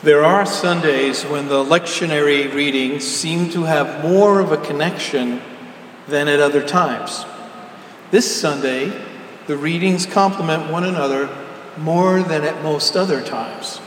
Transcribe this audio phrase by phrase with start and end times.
[0.00, 5.42] There are Sundays when the lectionary readings seem to have more of a connection
[6.06, 7.26] than at other times.
[8.12, 8.92] This Sunday,
[9.48, 11.28] the readings complement one another
[11.76, 13.80] more than at most other times.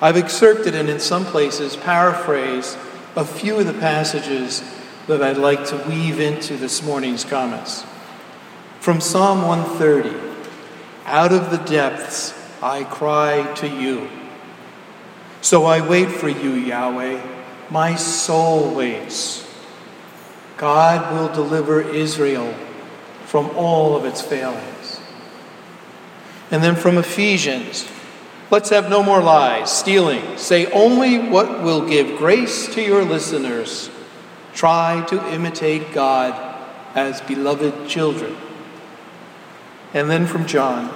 [0.00, 2.76] I've excerpted and in some places paraphrased
[3.14, 4.64] a few of the passages
[5.06, 7.84] that I'd like to weave into this morning's comments.
[8.80, 10.12] From Psalm 130
[11.06, 14.10] Out of the depths I cry to you.
[15.42, 17.20] So I wait for you, Yahweh.
[17.70, 19.46] My soul waits.
[20.56, 22.54] God will deliver Israel
[23.24, 25.00] from all of its failings.
[26.50, 27.88] And then from Ephesians,
[28.50, 30.36] let's have no more lies, stealing.
[30.36, 33.88] Say only what will give grace to your listeners.
[34.52, 36.34] Try to imitate God
[36.94, 38.36] as beloved children.
[39.94, 40.92] And then from John,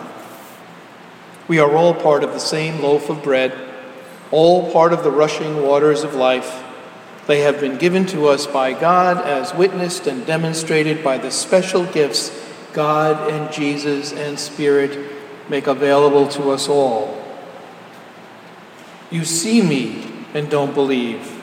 [1.46, 3.73] we are all part of the same loaf of bread
[4.34, 6.64] all part of the rushing waters of life.
[7.28, 11.86] They have been given to us by God as witnessed and demonstrated by the special
[11.86, 12.32] gifts
[12.72, 15.12] God and Jesus and Spirit
[15.48, 17.16] make available to us all.
[19.08, 20.04] You see me
[20.34, 21.40] and don't believe.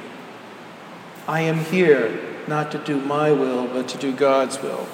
[1.30, 4.86] I am here not to do my will, but to do God's will.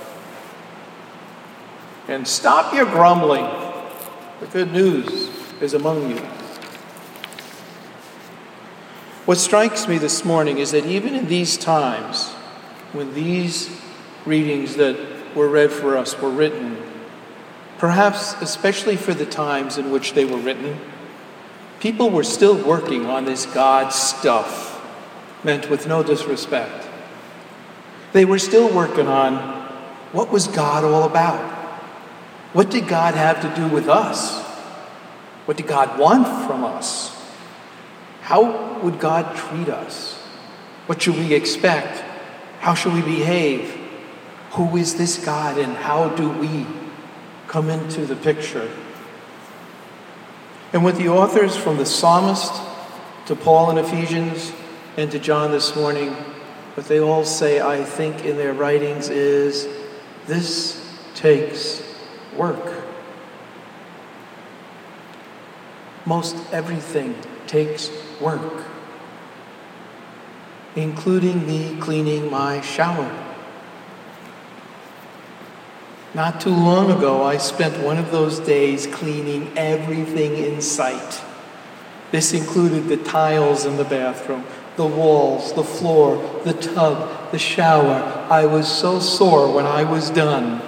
[2.08, 3.50] And stop your grumbling.
[4.40, 6.37] The good news is among you.
[9.28, 12.30] What strikes me this morning is that even in these times,
[12.94, 13.70] when these
[14.26, 14.96] readings that
[15.36, 16.78] were read for us were written,
[17.78, 20.80] perhaps especially for the times in which they were written,
[21.82, 24.82] people were still working on this God stuff,
[25.44, 26.88] meant with no disrespect.
[28.14, 29.36] They were still working on
[30.14, 31.52] what was God all about?
[32.54, 34.42] What did God have to do with us?
[35.44, 37.17] What did God want from us?
[38.28, 40.16] How would God treat us?
[40.88, 42.04] What should we expect?
[42.60, 43.74] How should we behave?
[44.52, 46.68] Who is this God and how do we
[47.48, 48.70] come into the picture?
[50.74, 52.52] And with the authors from the psalmist
[53.28, 54.52] to Paul in Ephesians
[54.98, 56.12] and to John this morning,
[56.74, 59.70] what they all say, I think, in their writings is
[60.26, 61.82] this takes
[62.36, 62.84] work.
[66.06, 67.16] Most everything
[67.48, 68.66] takes work,
[70.76, 73.24] including me cleaning my shower.
[76.14, 81.22] Not too long ago, I spent one of those days cleaning everything in sight.
[82.12, 84.46] This included the tiles in the bathroom,
[84.78, 88.26] the walls, the floor, the tub, the shower.
[88.30, 90.62] I was so sore when I was done.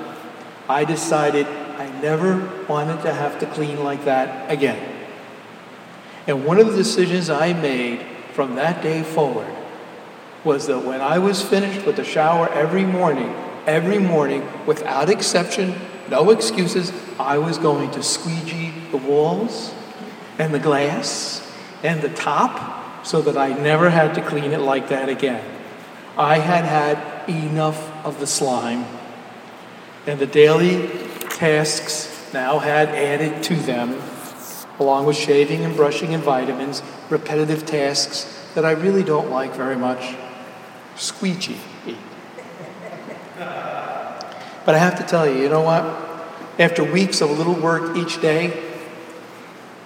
[0.67, 4.88] I decided I never wanted to have to clean like that again.
[6.29, 9.51] And one of the decisions I made from that day forward
[10.43, 13.33] was that when I was finished with the shower every morning,
[13.65, 15.73] every morning, without exception,
[16.07, 19.73] no excuses, I was going to squeegee the walls
[20.37, 21.41] and the glass
[21.81, 25.43] and the top so that I never had to clean it like that again.
[26.15, 28.85] I had had enough of the slime,
[30.05, 30.89] and the daily
[31.29, 33.99] tasks now had added to them
[34.79, 39.75] along with shaving and brushing and vitamins, repetitive tasks that I really don't like very
[39.75, 40.15] much.
[40.95, 41.59] Squeegee.
[43.37, 45.83] But I have to tell you, you know what?
[46.59, 48.63] After weeks of little work each day,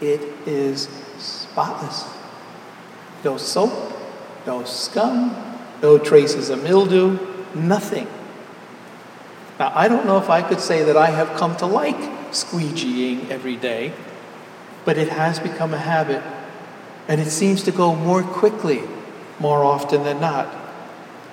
[0.01, 2.05] it is spotless.
[3.23, 3.71] No soap,
[4.45, 5.35] no scum,
[5.81, 7.19] no traces of mildew,
[7.55, 8.07] nothing.
[9.59, 11.97] Now, I don't know if I could say that I have come to like
[12.31, 13.93] squeegeeing every day
[14.85, 16.23] but it has become a habit.
[17.07, 18.81] And it seems to go more quickly
[19.39, 20.53] more often than not.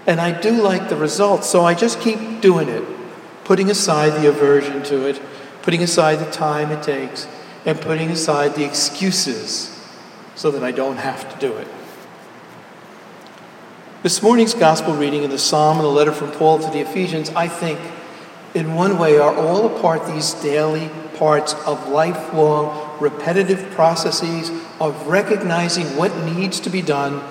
[0.06, 2.84] And I do like the results, so I just keep doing it,
[3.44, 5.20] putting aside the aversion to it,
[5.62, 7.28] putting aside the time it takes,
[7.66, 9.76] and putting aside the excuses
[10.34, 11.68] so that I don't have to do it.
[14.02, 17.28] This morning's gospel reading in the psalm and the letter from Paul to the Ephesians,
[17.30, 17.78] I think,
[18.54, 24.50] in one way, are all a part these daily parts of lifelong repetitive processes
[24.80, 27.22] of recognizing what needs to be done,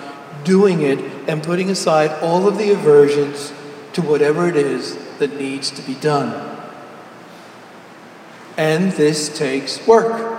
[0.44, 3.52] doing it, and putting aside all of the aversions
[3.92, 6.58] to whatever it is that needs to be done.
[8.56, 10.38] And this takes work.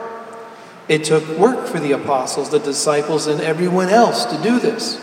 [0.88, 5.00] It took work for the apostles, the disciples, and everyone else to do this.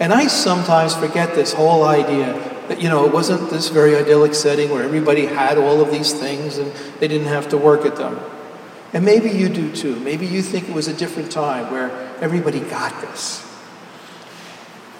[0.00, 2.32] And I sometimes forget this whole idea
[2.68, 6.12] that, you know, it wasn't this very idyllic setting where everybody had all of these
[6.12, 8.18] things and they didn't have to work at them.
[8.94, 9.96] And maybe you do too.
[9.96, 13.44] Maybe you think it was a different time where everybody got this.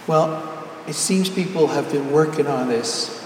[0.09, 3.21] Well, it seems people have been working on this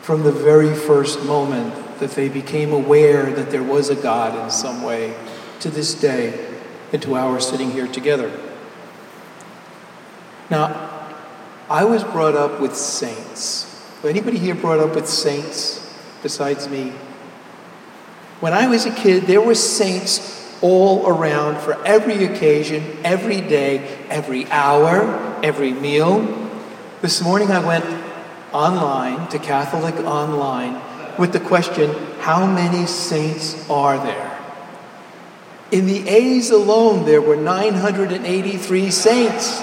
[0.00, 4.50] from the very first moment that they became aware that there was a God in
[4.50, 5.14] some way
[5.60, 6.56] to this day
[6.92, 8.32] and to our sitting here together.
[10.50, 10.88] Now,
[11.68, 13.66] I was brought up with saints.
[14.02, 16.94] Anybody here brought up with saints besides me?
[18.40, 23.98] When I was a kid, there were saints all around for every occasion, every day,
[24.08, 26.20] every hour, every meal.
[27.02, 27.84] This morning I went
[28.52, 30.80] online to Catholic Online
[31.18, 34.38] with the question how many saints are there?
[35.72, 39.60] In the A's alone, there were 983 saints.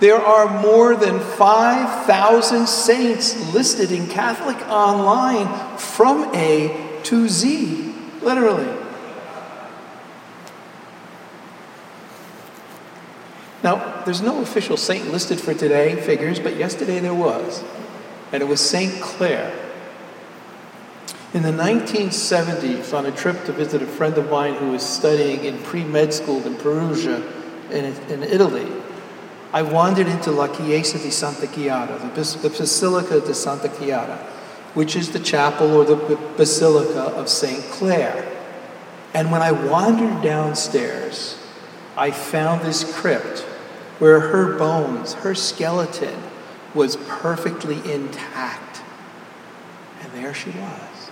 [0.00, 8.78] There are more than 5,000 saints listed in Catholic Online from A to Z, literally.
[13.62, 17.62] Now, there's no official saint listed for today, figures, but yesterday there was.
[18.32, 19.00] And it was St.
[19.00, 19.52] Clare.
[21.32, 25.44] In the 1970s, on a trip to visit a friend of mine who was studying
[25.44, 27.22] in pre med school in Perugia,
[27.70, 28.66] in, in Italy,
[29.52, 34.18] I wandered into La Chiesa di Santa Chiara, the Basilica di Santa Chiara,
[34.74, 35.96] which is the chapel or the
[36.36, 37.62] Basilica of St.
[37.64, 38.28] Clare.
[39.14, 41.38] And when I wandered downstairs,
[41.96, 43.40] I found this crypt
[43.98, 46.22] where her bones, her skeleton,
[46.74, 48.82] was perfectly intact.
[50.00, 51.10] And there she was.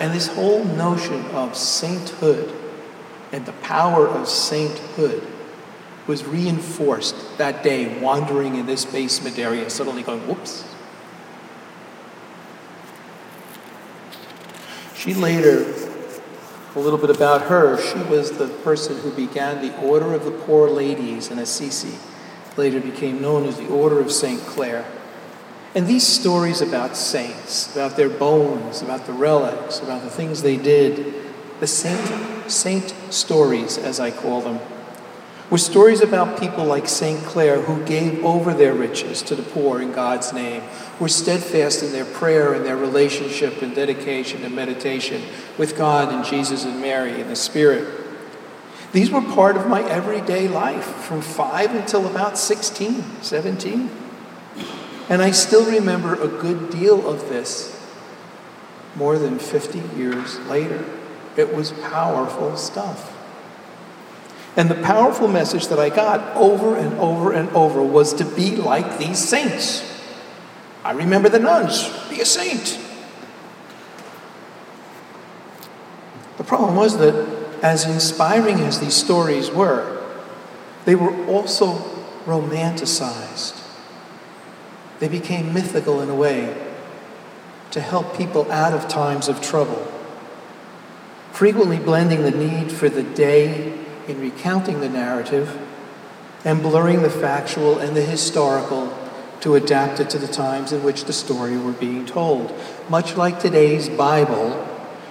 [0.00, 2.52] And this whole notion of sainthood
[3.30, 5.26] and the power of sainthood
[6.06, 10.64] was reinforced that day, wandering in this basement area, suddenly going, whoops.
[15.02, 15.64] She later
[16.76, 17.76] a little bit about her.
[17.76, 21.98] She was the person who began the Order of the Poor Ladies in Assisi,
[22.56, 24.40] later became known as the Order of St.
[24.42, 24.84] Clare.
[25.74, 30.56] And these stories about saints, about their bones, about the relics, about the things they
[30.56, 31.12] did,
[31.58, 34.60] the saint, saint stories, as I call them,
[35.52, 37.22] were stories about people like St.
[37.24, 40.62] Clare who gave over their riches to the poor in God's name,
[40.98, 45.22] were steadfast in their prayer and their relationship and dedication and meditation
[45.58, 47.86] with God and Jesus and Mary and the Spirit.
[48.92, 53.90] These were part of my everyday life from five until about 16, 17.
[55.10, 57.78] And I still remember a good deal of this
[58.96, 60.82] more than 50 years later.
[61.36, 63.18] It was powerful stuff.
[64.56, 68.56] And the powerful message that I got over and over and over was to be
[68.56, 69.88] like these saints.
[70.84, 72.78] I remember the nuns be a saint.
[76.36, 77.14] The problem was that,
[77.62, 80.02] as inspiring as these stories were,
[80.84, 81.78] they were also
[82.26, 83.58] romanticized.
[84.98, 86.54] They became mythical in a way
[87.70, 89.90] to help people out of times of trouble,
[91.30, 93.78] frequently blending the need for the day
[94.08, 95.58] in recounting the narrative
[96.44, 98.92] and blurring the factual and the historical
[99.40, 102.54] to adapt it to the times in which the story were being told.
[102.88, 104.68] Much like today's Bible,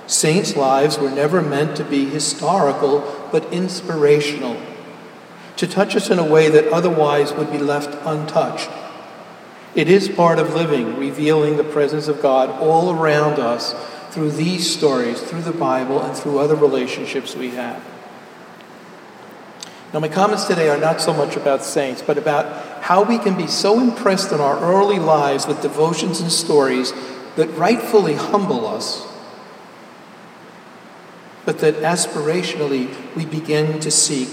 [0.08, 4.58] saints' lives were never meant to be historical, but inspirational,
[5.58, 8.70] to touch us in a way that otherwise would be left untouched.
[9.76, 13.74] It is part of living, revealing the presence of God all around us
[14.12, 17.82] through these stories, through the Bible, and through other relationships we have.
[19.94, 23.36] Now, my comments today are not so much about saints, but about how we can
[23.36, 26.94] be so impressed in our early lives with devotions and stories
[27.36, 29.06] that rightfully humble us,
[31.44, 34.30] but that aspirationally we begin to seek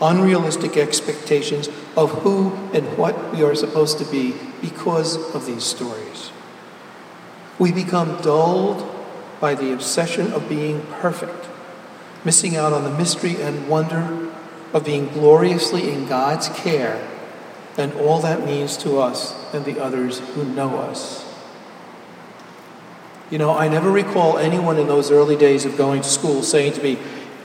[0.00, 6.30] unrealistic expectations of who and what we are supposed to be because of these stories.
[7.58, 8.88] We become dulled
[9.40, 11.48] by the obsession of being perfect,
[12.24, 14.29] missing out on the mystery and wonder
[14.72, 17.06] of being gloriously in God's care
[17.76, 21.26] and all that means to us and the others who know us.
[23.30, 26.72] You know, I never recall anyone in those early days of going to school saying
[26.74, 26.98] to me,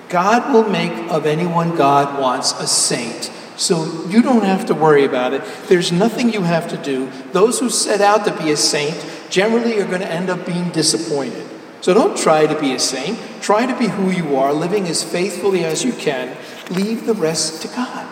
[0.09, 3.31] God will make of anyone God wants a saint.
[3.55, 5.43] So you don't have to worry about it.
[5.67, 7.09] There's nothing you have to do.
[7.31, 10.69] Those who set out to be a saint generally are going to end up being
[10.69, 11.44] disappointed.
[11.85, 13.19] So don't try to be a saint.
[13.43, 16.35] Try to be who you are, living as faithfully as you can,
[16.71, 18.07] Leave the rest to God.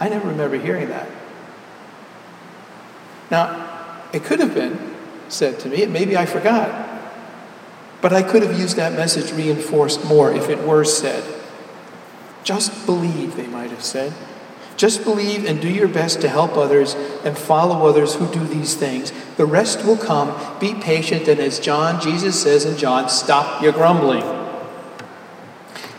[0.00, 1.06] I never remember hearing that.
[3.30, 4.94] Now, it could have been
[5.28, 7.02] said to me, maybe I forgot.
[8.00, 11.22] But I could have used that message reinforced more if it were said.
[12.42, 14.14] Just believe, they might have said.
[14.76, 18.74] Just believe and do your best to help others and follow others who do these
[18.74, 19.12] things.
[19.36, 20.58] The rest will come.
[20.58, 24.24] Be patient, and as John, Jesus says in John, stop your grumbling.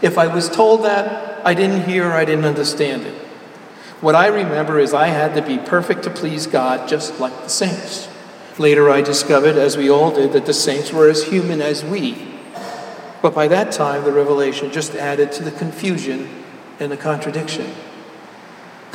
[0.01, 3.13] If I was told that, I didn't hear, I didn't understand it.
[4.01, 7.49] What I remember is I had to be perfect to please God, just like the
[7.49, 8.09] saints.
[8.59, 12.33] Later, I discovered, as we all did, that the saints were as human as we.
[13.21, 16.29] But by that time, the revelation just added to the confusion
[16.79, 17.73] and the contradiction.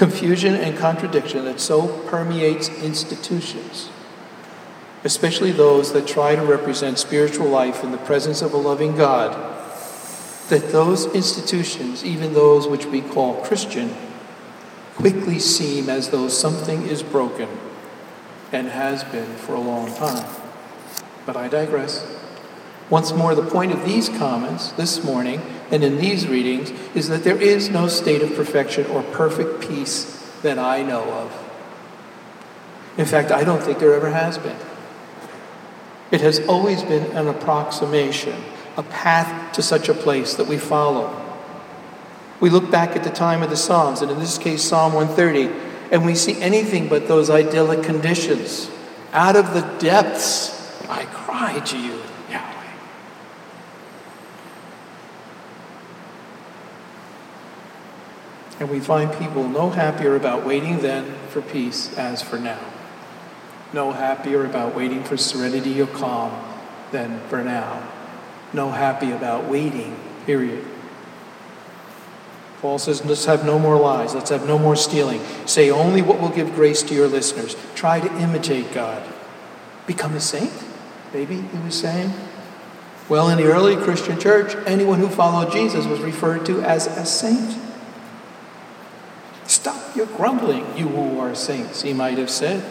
[0.00, 3.90] Confusion and contradiction that so permeates institutions,
[5.04, 9.32] especially those that try to represent spiritual life in the presence of a loving God,
[10.48, 13.94] that those institutions, even those which we call Christian,
[14.94, 17.50] quickly seem as though something is broken
[18.52, 20.34] and has been for a long time.
[21.26, 22.10] But I digress.
[22.88, 27.24] Once more, the point of these comments this morning and in these readings is that
[27.24, 31.50] there is no state of perfection or perfect peace that I know of.
[32.96, 34.56] In fact, I don't think there ever has been.
[36.10, 38.42] It has always been an approximation,
[38.76, 41.16] a path to such a place that we follow.
[42.40, 45.54] We look back at the time of the Psalms, and in this case, Psalm 130,
[45.92, 48.70] and we see anything but those idyllic conditions.
[49.12, 50.50] Out of the depths,
[50.88, 51.99] I cry to you.
[58.60, 62.60] And we find people no happier about waiting then for peace as for now.
[63.72, 66.44] No happier about waiting for serenity or calm
[66.92, 67.88] than for now.
[68.52, 70.64] No happy about waiting, period.
[72.60, 74.14] Paul says, let's have no more lies.
[74.14, 75.22] Let's have no more stealing.
[75.46, 77.56] Say only what will give grace to your listeners.
[77.74, 79.02] Try to imitate God.
[79.86, 80.52] Become a saint,
[81.14, 82.12] maybe he was saying.
[83.08, 87.06] Well, in the early Christian church, anyone who followed Jesus was referred to as a
[87.06, 87.56] saint.
[89.90, 92.62] Stop your grumbling, you who are saints, he might have said.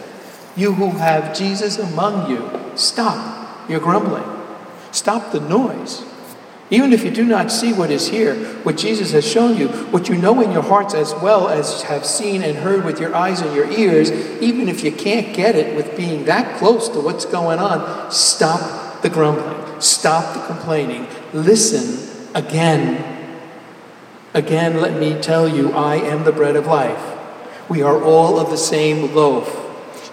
[0.56, 4.24] You who have Jesus among you, stop your grumbling.
[4.90, 6.02] Stop the noise.
[6.70, 10.08] Even if you do not see what is here, what Jesus has shown you, what
[10.08, 13.42] you know in your hearts as well as have seen and heard with your eyes
[13.42, 14.10] and your ears,
[14.40, 19.02] even if you can't get it with being that close to what's going on, stop
[19.02, 19.78] the grumbling.
[19.82, 21.06] Stop the complaining.
[21.34, 23.18] Listen again
[24.32, 27.09] Again, let me tell you, I am the bread of life.
[27.70, 29.56] We are all of the same loaf.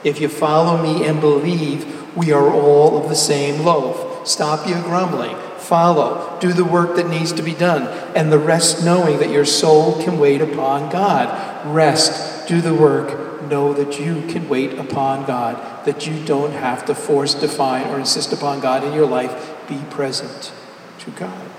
[0.06, 4.28] If you follow me and believe, we are all of the same loaf.
[4.28, 5.36] Stop your grumbling.
[5.58, 6.38] Follow.
[6.40, 7.88] Do the work that needs to be done.
[8.16, 11.66] And the rest knowing that your soul can wait upon God.
[11.74, 12.48] Rest.
[12.48, 13.42] Do the work.
[13.50, 15.84] Know that you can wait upon God.
[15.86, 19.56] That you don't have to force, define, or insist upon God in your life.
[19.68, 20.54] Be present
[21.00, 21.50] to God.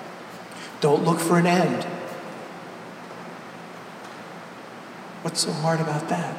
[0.81, 1.87] Don't look for an end.
[5.23, 6.37] What's so hard about that?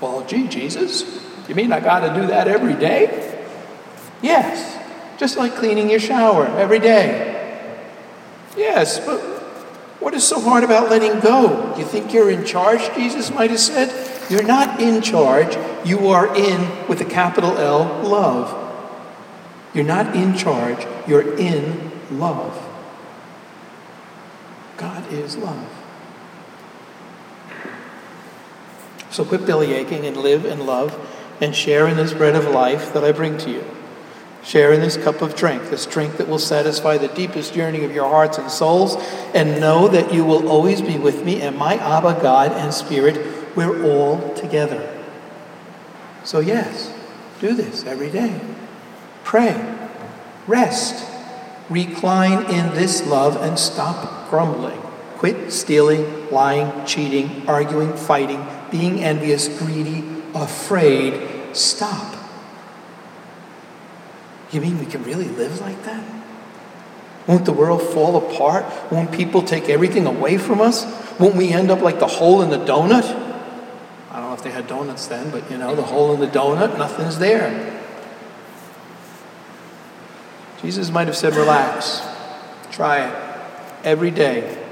[0.00, 1.04] Well, gee, Jesus,
[1.48, 3.46] you mean I got to do that every day?
[4.22, 4.76] Yes,
[5.18, 7.34] just like cleaning your shower every day.
[8.56, 9.20] Yes, but
[10.00, 11.74] what is so hard about letting go?
[11.76, 13.90] You think you're in charge, Jesus might have said?
[14.30, 15.56] You're not in charge.
[15.86, 18.54] You are in, with a capital L, love.
[19.72, 20.86] You're not in charge.
[21.06, 22.64] You're in love.
[24.76, 25.77] God is love.
[29.10, 30.98] So quit belly aching and live and love
[31.40, 33.64] and share in this bread of life that I bring to you.
[34.42, 37.94] Share in this cup of drink, this drink that will satisfy the deepest yearning of
[37.94, 38.96] your hearts and souls,
[39.34, 43.56] and know that you will always be with me, and my Abba, God and Spirit,
[43.56, 44.94] we're all together.
[46.24, 46.94] So, yes,
[47.40, 48.40] do this every day.
[49.24, 49.76] Pray,
[50.46, 51.04] rest,
[51.68, 54.80] recline in this love, and stop grumbling.
[55.16, 61.56] Quit stealing, lying, cheating, arguing, fighting, being envious, greedy, afraid.
[61.56, 62.16] Stop.
[64.50, 66.02] You mean we can really live like that?
[67.26, 68.64] Won't the world fall apart?
[68.90, 70.86] Won't people take everything away from us?
[71.18, 73.04] Won't we end up like the hole in the donut?
[74.10, 76.26] I don't know if they had donuts then, but you know, the hole in the
[76.26, 77.74] donut, nothing's there.
[80.62, 82.02] Jesus might have said, relax,
[82.70, 83.40] try it
[83.84, 84.64] every day.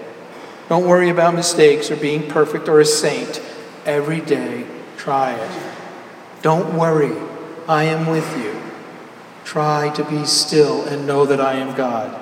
[0.69, 3.41] Don't worry about mistakes or being perfect or a saint
[3.87, 4.67] every day.
[4.97, 5.63] Try it.
[6.43, 7.17] Don't worry.
[7.69, 8.61] I am with you.
[9.45, 12.21] Try to be still and know that I am God.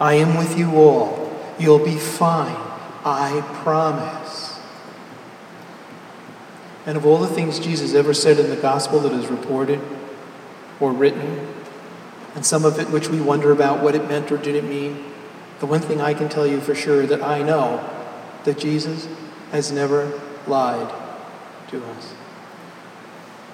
[0.00, 1.30] I am with you all.
[1.58, 2.56] You'll be fine.
[3.04, 4.58] I promise.
[6.86, 9.80] And of all the things Jesus ever said in the gospel that is reported
[10.80, 11.48] or written,
[12.34, 15.04] and some of it which we wonder about what it meant or didn't mean,
[15.60, 17.88] the one thing I can tell you for sure that I know
[18.44, 19.08] that Jesus
[19.52, 20.92] has never lied
[21.68, 22.14] to us.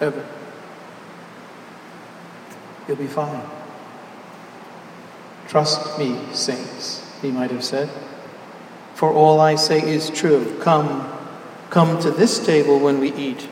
[0.00, 0.26] Ever.
[2.86, 3.42] You'll be fine.
[5.48, 7.90] Trust me, saints, he might have said.
[8.94, 10.58] For all I say is true.
[10.60, 11.10] Come,
[11.70, 13.48] come to this table when we eat,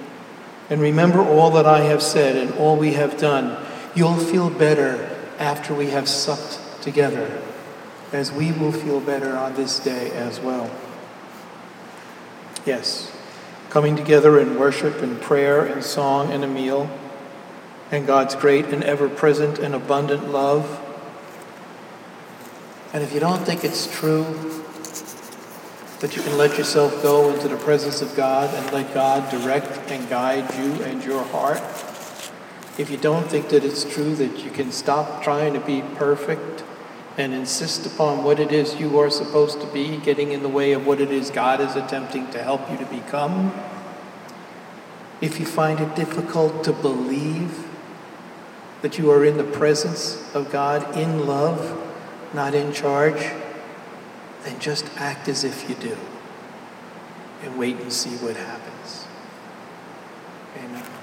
[0.70, 3.64] and remember all that I have said and all we have done.
[3.94, 7.42] You'll feel better after we have supped together,
[8.12, 10.70] as we will feel better on this day as well.
[12.64, 13.10] Yes,
[13.70, 16.90] coming together in worship and prayer and song and a meal,
[17.90, 20.80] and God's great and ever present and abundant love.
[22.92, 24.24] And if you don't think it's true
[26.00, 29.90] that you can let yourself go into the presence of God and let God direct
[29.90, 31.60] and guide you and your heart,
[32.78, 36.62] if you don't think that it's true that you can stop trying to be perfect
[37.18, 40.72] and insist upon what it is you are supposed to be, getting in the way
[40.72, 43.52] of what it is God is attempting to help you to become,
[45.20, 47.66] if you find it difficult to believe
[48.82, 51.76] that you are in the presence of God in love,
[52.32, 53.32] not in charge,
[54.44, 55.96] then just act as if you do
[57.42, 59.06] and wait and see what happens.
[60.56, 60.97] Amen.